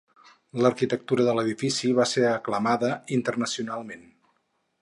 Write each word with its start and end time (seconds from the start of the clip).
L'arquitectura 0.65 1.27
de 1.27 1.35
l'edifici 1.39 1.93
va 1.99 2.09
ser 2.13 2.25
aclamada 2.31 2.91
internacionalment. 3.19 4.13